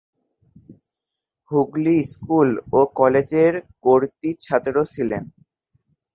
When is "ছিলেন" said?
4.93-5.23